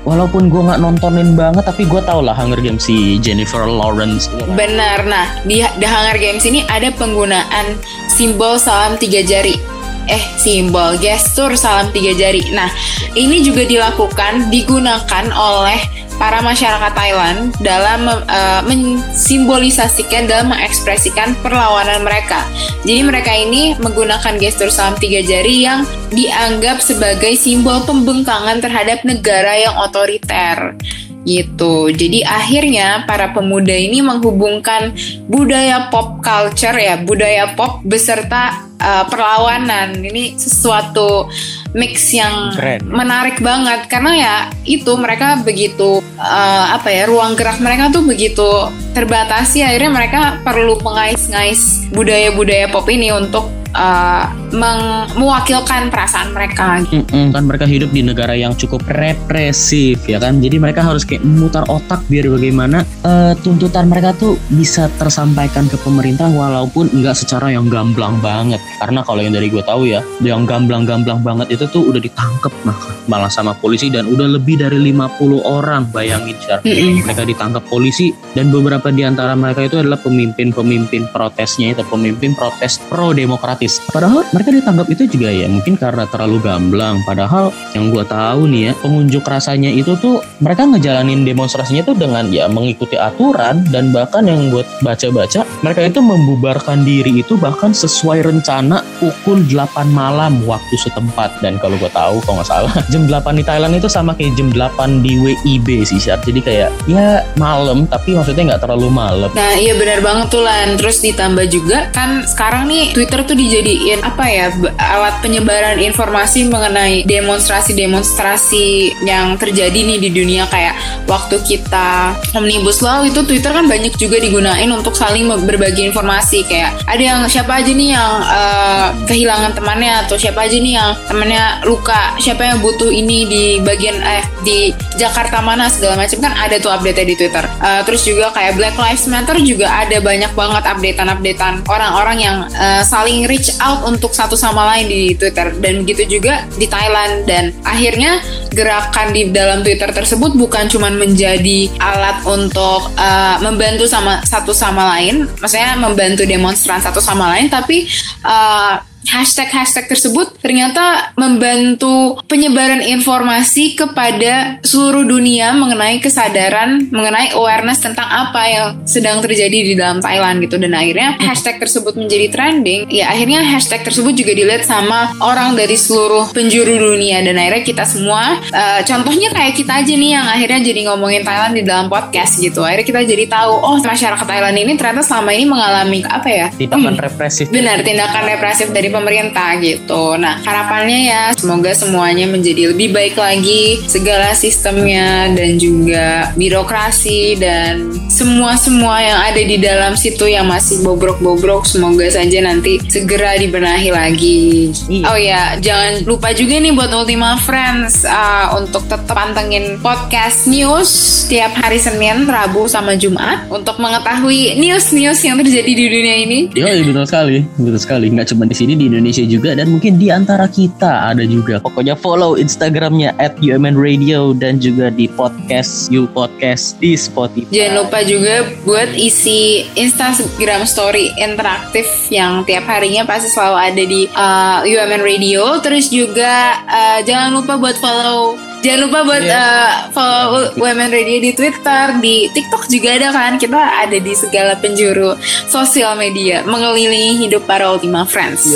walaupun 0.03 0.51
gue 0.51 0.61
nggak 0.61 0.83
nontonin 0.83 1.35
banget 1.35 1.63
tapi 1.63 1.87
gue 1.87 2.03
tau 2.03 2.19
lah 2.19 2.35
Hunger 2.35 2.59
Games 2.59 2.83
si 2.83 3.17
Jennifer 3.23 3.63
Lawrence. 3.63 4.27
Benar. 4.55 5.07
Nah, 5.07 5.27
di 5.47 5.63
The 5.63 5.87
Hunger 5.87 6.19
Games 6.19 6.43
ini 6.43 6.67
ada 6.67 6.91
penggunaan 6.93 7.79
simbol 8.11 8.59
salam 8.59 8.99
tiga 8.99 9.23
jari. 9.23 9.72
Eh, 10.11 10.23
simbol 10.35 10.99
gestur 10.99 11.55
salam 11.55 11.87
tiga 11.95 12.11
jari. 12.11 12.43
Nah, 12.51 12.67
ini 13.15 13.39
juga 13.39 13.63
dilakukan 13.63 14.51
digunakan 14.51 15.25
oleh 15.31 15.79
para 16.19 16.43
masyarakat 16.43 16.93
Thailand 16.93 17.55
dalam 17.63 18.05
uh, 18.05 18.61
mensimbolisasikan 18.67 20.29
dalam 20.29 20.51
mengekspresikan 20.51 21.33
perlawanan 21.39 22.03
mereka. 22.03 22.43
Jadi 22.83 23.01
mereka 23.01 23.31
ini 23.31 23.73
menggunakan 23.79 24.37
gestur 24.37 24.67
salam 24.69 24.99
tiga 24.99 25.23
jari 25.23 25.63
yang 25.65 25.87
dianggap 26.11 26.83
sebagai 26.83 27.33
simbol 27.39 27.81
pembengkangan 27.87 28.59
terhadap 28.59 29.01
negara 29.07 29.55
yang 29.55 29.75
otoriter 29.79 30.75
gitu. 31.23 31.87
Jadi 31.89 32.27
akhirnya 32.27 33.07
para 33.07 33.31
pemuda 33.31 33.71
ini 33.71 34.03
menghubungkan 34.03 34.91
budaya 35.31 35.87
pop 35.87 36.19
culture 36.19 36.75
ya, 36.75 36.99
budaya 36.99 37.55
pop 37.55 37.79
beserta 37.87 38.72
uh, 38.83 39.07
perlawanan. 39.07 40.03
Ini 40.03 40.35
sesuatu 40.35 41.31
mix 41.73 42.13
yang 42.13 42.53
Keren. 42.53 42.85
menarik 42.85 43.41
banget 43.41 43.89
karena 43.89 44.11
ya 44.13 44.35
itu 44.61 44.93
mereka 44.93 45.41
begitu 45.41 46.05
uh, 46.21 46.65
apa 46.69 46.85
ya 46.93 47.09
ruang 47.09 47.33
gerak 47.33 47.57
mereka 47.57 47.89
tuh 47.89 48.05
begitu 48.05 48.69
terbatasi 48.93 49.65
akhirnya 49.65 49.89
mereka 49.89 50.21
perlu 50.45 50.77
mengais-ngais 50.85 51.89
budaya-budaya 51.89 52.69
pop 52.69 52.85
ini 52.93 53.09
untuk 53.09 53.62
uh, 53.73 54.25
meng- 54.53 55.09
mewakilkan 55.17 55.89
perasaan 55.89 56.31
mereka 56.31 56.81
Mm-mm, 56.89 57.33
kan 57.33 57.43
mereka 57.45 57.65
hidup 57.65 57.89
di 57.89 58.05
negara 58.05 58.33
yang 58.37 58.53
cukup 58.53 58.85
represif 58.89 60.05
ya 60.05 60.21
kan 60.21 60.39
jadi 60.39 60.61
mereka 60.61 60.85
harus 60.85 61.03
kayak 61.03 61.25
memutar 61.25 61.65
otak 61.67 62.01
biar 62.07 62.29
bagaimana 62.29 62.85
eh, 63.03 63.33
tuntutan 63.41 63.89
mereka 63.89 64.13
tuh 64.15 64.37
bisa 64.53 64.87
tersampaikan 65.01 65.65
ke 65.67 65.77
pemerintah 65.81 66.29
walaupun 66.29 66.89
nggak 66.93 67.17
secara 67.17 67.49
yang 67.53 67.67
gamblang 67.67 68.17
banget 68.21 68.61
karena 68.79 69.01
kalau 69.05 69.21
yang 69.21 69.33
dari 69.33 69.49
gue 69.49 69.63
tahu 69.65 69.89
ya 69.89 70.01
yang 70.21 70.45
gamblang-gamblang 70.45 71.21
banget 71.25 71.57
itu 71.57 71.65
tuh 71.69 71.83
udah 71.89 72.01
ditangkep 72.01 72.53
nah, 72.65 72.77
malah 73.09 73.29
sama 73.29 73.57
polisi 73.57 73.89
dan 73.89 74.07
udah 74.07 74.39
lebih 74.39 74.59
dari 74.59 74.79
50 74.79 75.43
orang 75.43 75.89
bayangin. 75.89 76.35
Mm-mm. 76.43 77.03
mereka 77.05 77.23
ditangkap 77.25 77.63
polisi 77.67 78.13
dan 78.37 78.49
beberapa 78.53 78.89
di 78.93 79.05
antara 79.05 79.33
mereka 79.33 79.65
itu 79.65 79.79
adalah 79.79 79.97
pemimpin-pemimpin 80.01 81.09
protesnya 81.09 81.73
itu 81.73 81.83
pemimpin 81.87 82.35
protes 82.37 82.79
pro 82.87 83.15
demokratik 83.15 83.62
Padahal 83.91 84.25
mereka 84.31 84.49
ditangkap 84.51 84.87
itu 84.91 85.03
juga 85.07 85.29
ya 85.31 85.47
mungkin 85.47 85.75
karena 85.79 86.03
terlalu 86.09 86.39
gamblang. 86.43 86.99
Padahal 87.07 87.49
yang 87.73 87.89
gue 87.89 88.03
tahu 88.05 88.47
nih 88.49 88.61
ya 88.69 88.71
pengunjuk 88.79 89.23
rasanya 89.25 89.71
itu 89.71 89.95
tuh 89.99 90.19
mereka 90.39 90.67
ngejalanin 90.67 91.23
demonstrasinya 91.23 91.83
tuh 91.87 91.95
dengan 91.97 92.27
ya 92.29 92.47
mengikuti 92.47 92.99
aturan 92.99 93.63
dan 93.71 93.89
bahkan 93.95 94.27
yang 94.27 94.51
gue 94.53 94.63
baca-baca 94.83 95.47
mereka 95.63 95.81
itu 95.87 95.99
membubarkan 96.03 96.83
diri 96.83 97.23
itu 97.23 97.39
bahkan 97.39 97.71
sesuai 97.71 98.23
rencana 98.27 98.83
pukul 98.99 99.41
8 99.47 99.89
malam 99.89 100.43
waktu 100.45 100.75
setempat 100.79 101.39
dan 101.41 101.57
kalau 101.57 101.75
gue 101.79 101.91
tahu 101.91 102.19
kalau 102.23 102.39
nggak 102.41 102.49
salah 102.49 102.73
jam 102.93 103.07
8 103.07 103.39
di 103.39 103.43
Thailand 103.43 103.73
itu 103.77 103.87
sama 103.89 104.13
kayak 104.13 104.35
jam 104.37 104.49
8 104.51 105.05
di 105.05 105.17
WIB 105.19 105.87
sih 105.87 105.99
Syar. 105.99 106.19
Jadi 106.23 106.39
kayak 106.43 106.69
ya 106.85 107.23
malam 107.39 107.87
tapi 107.87 108.15
maksudnya 108.15 108.55
nggak 108.55 108.63
terlalu 108.67 108.87
malam. 108.91 109.29
Nah 109.33 109.53
iya 109.57 109.73
benar 109.75 109.99
banget 110.03 110.27
tuh 110.29 110.43
Lan 110.43 110.75
Terus 110.79 110.99
ditambah 110.99 111.45
juga 111.47 111.87
kan 111.95 112.27
sekarang 112.27 112.67
nih 112.67 112.91
Twitter 112.91 113.23
tuh 113.23 113.35
dijadiin 113.53 114.01
apa 114.01 114.25
ya 114.25 114.49
alat 114.81 115.21
penyebaran 115.21 115.77
informasi 115.77 116.49
mengenai 116.49 117.05
demonstrasi-demonstrasi 117.05 118.97
yang 119.05 119.37
terjadi 119.37 119.77
nih 119.77 120.01
di 120.01 120.09
dunia. 120.09 120.49
Kayak 120.49 120.73
waktu 121.05 121.37
kita 121.45 122.17
Omnibus 122.33 122.81
Law 122.81 123.05
itu 123.05 123.21
Twitter 123.21 123.53
kan 123.53 123.69
banyak 123.69 123.93
juga 124.01 124.17
digunain 124.17 124.65
untuk 124.73 124.97
saling 124.97 125.29
berbagi 125.45 125.85
informasi. 125.85 126.49
Kayak 126.49 126.81
ada 126.89 127.03
yang 127.03 127.19
siapa 127.29 127.61
aja 127.61 127.69
nih 127.69 127.89
yang 127.93 128.11
uh, 128.25 128.87
kehilangan 129.05 129.53
temannya 129.53 129.93
atau 130.09 130.17
siapa 130.17 130.49
aja 130.49 130.57
nih 130.57 130.73
yang 130.73 130.89
temannya 131.05 131.61
luka 131.69 132.17
siapa 132.17 132.41
yang 132.41 132.57
butuh 132.57 132.89
ini 132.89 133.29
di 133.29 133.43
bagian 133.61 134.01
eh 134.01 134.25
di 134.41 134.73
Jakarta 134.97 135.45
mana 135.45 135.69
segala 135.69 136.01
macam. 136.01 136.17
Kan 136.17 136.33
ada 136.33 136.57
tuh 136.57 136.73
update 136.73 137.05
di 137.05 137.13
Twitter. 137.13 137.45
Uh, 137.61 137.85
terus 137.85 138.01
juga 138.01 138.33
kayak 138.33 138.57
Black 138.57 138.75
Lives 138.81 139.05
Matter 139.05 139.37
juga 139.45 139.69
ada 139.69 140.01
banyak 140.01 140.31
banget 140.33 140.63
updatean-updatean 140.65 141.67
orang-orang 141.69 142.17
yang 142.17 142.37
uh, 142.57 142.81
saling 142.81 143.27
reach 143.27 143.42
out 143.59 143.83
untuk 143.87 144.13
satu 144.13 144.37
sama 144.37 144.63
lain 144.75 144.85
di 144.87 145.01
Twitter. 145.17 145.51
Dan 145.57 145.83
begitu 145.83 146.19
juga 146.19 146.45
di 146.55 146.67
Thailand. 146.69 147.25
Dan 147.27 147.55
akhirnya 147.65 148.21
gerakan 148.53 149.11
di 149.11 149.33
dalam 149.33 149.65
Twitter 149.65 149.89
tersebut 149.89 150.37
bukan 150.37 150.69
cuma 150.69 150.93
menjadi 150.93 151.73
alat 151.81 152.21
untuk 152.23 152.93
uh, 152.95 153.37
membantu 153.41 153.89
sama 153.89 154.21
satu 154.23 154.53
sama 154.53 154.95
lain, 154.95 155.25
maksudnya 155.41 155.73
membantu 155.75 156.23
demonstran 156.23 156.79
satu 156.79 157.01
sama 157.01 157.33
lain, 157.33 157.49
tapi 157.49 157.89
uh, 158.21 158.77
hashtag-hashtag 159.07 159.89
tersebut 159.89 160.37
ternyata 160.39 161.13
membantu 161.19 162.19
penyebaran 162.29 162.79
informasi 162.79 163.75
kepada 163.75 164.59
seluruh 164.63 165.03
dunia 165.03 165.51
mengenai 165.55 165.99
kesadaran, 165.99 166.87
mengenai 166.89 167.35
awareness 167.35 167.83
tentang 167.83 168.07
apa 168.07 168.41
yang 168.47 168.67
sedang 168.87 169.19
terjadi 169.19 169.57
di 169.71 169.73
dalam 169.75 169.99
Thailand 169.99 170.39
gitu 170.43 170.55
dan 170.59 170.73
akhirnya 170.73 171.19
hashtag 171.19 171.59
tersebut 171.59 171.97
menjadi 171.99 172.31
trending. 172.31 172.87
Ya 172.87 173.11
akhirnya 173.11 173.43
hashtag 173.43 173.83
tersebut 173.83 174.13
juga 174.15 174.31
dilihat 174.33 174.63
sama 174.63 175.11
orang 175.19 175.57
dari 175.57 175.75
seluruh 175.75 176.31
penjuru 176.31 176.93
dunia 176.93 177.19
dan 177.25 177.35
akhirnya 177.35 177.63
kita 177.65 177.83
semua 177.83 178.39
uh, 178.51 178.81
contohnya 178.85 179.29
kayak 179.33 179.53
kita 179.57 179.83
aja 179.83 179.93
nih 179.93 180.11
yang 180.15 180.25
akhirnya 180.25 180.59
jadi 180.63 180.81
ngomongin 180.91 181.21
Thailand 181.25 181.53
di 181.57 181.63
dalam 181.65 181.87
podcast 181.91 182.39
gitu. 182.39 182.63
Akhirnya 182.63 182.85
kita 182.87 183.01
jadi 183.03 183.25
tahu 183.27 183.53
oh 183.59 183.77
masyarakat 183.83 184.25
Thailand 184.25 184.57
ini 184.57 184.71
ternyata 184.79 185.01
selama 185.03 185.31
ini 185.33 185.45
mengalami 185.49 185.99
apa 186.05 186.29
ya? 186.29 186.47
Tindakan 186.53 186.95
hmm, 186.95 187.05
represif. 187.09 187.45
Benar, 187.49 187.81
tindakan 187.81 188.23
represif 188.29 188.67
dari 188.71 188.92
pemerintah 188.93 189.57
gitu. 189.57 190.15
Nah, 190.21 190.37
harapannya 190.45 190.99
ya 191.09 191.23
semoga 191.33 191.73
semuanya 191.73 192.29
menjadi 192.29 192.69
lebih 192.69 192.93
baik 192.93 193.17
lagi 193.17 193.81
segala 193.89 194.37
sistemnya 194.37 195.33
dan 195.33 195.57
juga 195.57 196.29
birokrasi 196.37 197.41
dan 197.41 197.89
semua-semua 198.13 199.01
yang 199.01 199.19
ada 199.19 199.41
di 199.41 199.57
dalam 199.57 199.97
situ 199.97 200.29
yang 200.29 200.45
masih 200.45 200.85
bobrok-bobrok 200.85 201.65
semoga 201.65 202.05
saja 202.13 202.45
nanti 202.45 202.77
segera 202.85 203.33
dibenahi 203.41 203.89
lagi. 203.89 204.69
Iya. 204.85 205.03
Oh 205.09 205.17
ya, 205.17 205.43
jangan 205.57 206.05
lupa 206.05 206.29
juga 206.37 206.61
nih 206.61 206.73
buat 206.77 206.93
Ultima 206.93 207.41
Friends 207.41 208.05
uh, 208.05 208.53
untuk 208.61 208.85
tetap 208.85 209.09
pantengin 209.09 209.79
podcast 209.79 210.45
news 210.45 210.89
tiap 211.31 211.55
hari 211.55 211.79
Senin, 211.79 212.27
Rabu 212.27 212.67
sama 212.67 212.93
Jumat 212.99 213.47
untuk 213.47 213.79
mengetahui 213.79 214.59
news-news 214.59 215.19
yang 215.23 215.39
terjadi 215.39 215.71
di 215.71 215.85
dunia 215.87 216.15
ini. 216.27 216.39
Iya, 216.51 216.83
betul 216.83 217.05
sekali, 217.07 217.37
betul 217.55 217.79
sekali. 217.79 218.05
Nggak 218.11 218.27
cuma 218.35 218.43
di 218.45 218.55
sini 218.57 218.73
di 218.75 218.82
Indonesia 218.87 219.23
juga 219.23 219.55
dan 219.55 219.71
mungkin 219.71 219.99
di 219.99 220.09
antara 220.09 220.47
kita 220.47 221.11
ada 221.11 221.23
juga. 221.23 221.59
Pokoknya 221.63 221.95
follow 221.95 222.35
Instagramnya 222.35 223.15
at 223.21 223.35
UMN 223.39 223.77
Radio 223.77 224.33
dan 224.35 224.57
juga 224.59 224.89
di 224.91 225.07
podcast 225.07 225.91
You 225.91 226.09
Podcast 226.11 226.79
di 226.79 226.95
Spotify. 226.97 227.49
Jangan 227.51 227.73
lupa 227.85 227.99
juga 228.03 228.35
buat 228.67 228.89
isi 228.95 229.67
Instagram 229.77 230.67
Story 230.67 231.11
interaktif 231.19 231.85
yang 232.13 232.43
tiap 232.43 232.67
harinya 232.67 233.03
pasti 233.03 233.31
selalu 233.31 233.57
ada 233.57 233.83
di 233.83 234.01
uh, 234.11 234.59
UMN 234.63 235.01
Radio. 235.01 235.57
Terus 235.59 235.89
juga 235.89 236.61
uh, 236.67 236.99
jangan 237.03 237.33
lupa 237.35 237.59
buat 237.59 237.77
follow 237.81 238.52
Jangan 238.63 238.79
lupa 238.87 238.99
buat 239.03 239.23
yeah. 239.27 239.35
uh, 239.35 239.91
follow 239.91 240.55
Women 240.55 240.87
Radio 240.87 241.19
di 241.19 241.35
Twitter, 241.35 241.99
di 241.99 242.31
TikTok 242.31 242.71
juga 242.71 242.95
ada 242.95 243.11
kan. 243.11 243.35
Kita 243.35 243.59
ada 243.59 243.97
di 243.99 244.13
segala 244.15 244.55
penjuru 244.55 245.19
sosial 245.51 245.99
media 245.99 246.47
mengelilingi 246.47 247.27
hidup 247.27 247.43
para 247.43 247.67
Ultima 247.67 248.07
Friends. 248.07 248.47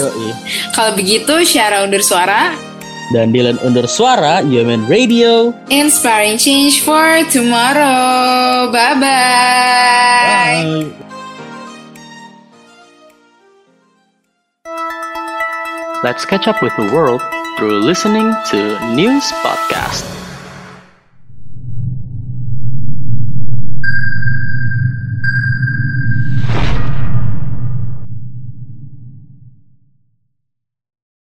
Kalau 0.71 0.95
begitu, 0.95 1.43
Syara 1.43 1.83
undur 1.83 1.99
suara 1.99 2.55
dan 3.11 3.35
Dylan 3.35 3.59
undur 3.63 3.87
suara 3.87 4.43
Women 4.43 4.87
Radio. 4.87 5.51
Inspiring 5.67 6.39
change 6.39 6.83
for 6.83 7.23
tomorrow. 7.27 8.71
Bye-bye. 8.71 9.03
Bye. 9.03 10.91
Let's 16.03 16.23
catch 16.23 16.47
up 16.47 16.63
with 16.63 16.71
the 16.79 16.87
world 16.95 17.19
through 17.57 17.79
listening 17.79 18.35
to 18.45 18.57
News 18.93 19.23
Podcast. 19.41 20.16